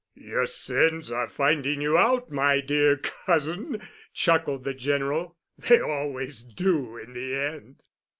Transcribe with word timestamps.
"Your 0.15 0.47
sins 0.47 1.11
are 1.11 1.29
finding 1.29 1.79
you 1.79 1.95
out, 1.95 2.31
my 2.31 2.59
dear 2.59 2.97
cousin," 2.97 3.87
chuckled 4.15 4.63
the 4.63 4.73
General. 4.73 5.37
"They 5.59 5.79
always 5.79 6.41
do 6.41 6.97
in 6.97 7.13
the 7.13 7.35
end." 7.35 7.83